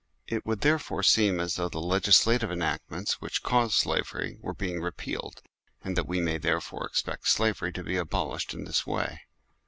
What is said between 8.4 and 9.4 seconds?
in this way.